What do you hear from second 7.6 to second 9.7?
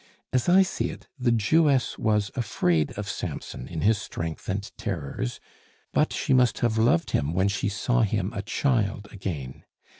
saw him a child again.